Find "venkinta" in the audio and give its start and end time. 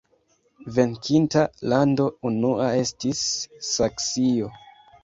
0.77-1.43